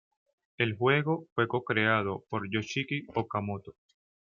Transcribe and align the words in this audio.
El 0.57 0.75
juego 0.75 1.27
fue 1.35 1.47
co-creado 1.47 2.23
por 2.27 2.49
Yoshiki 2.51 3.03
Okamoto. 3.13 3.75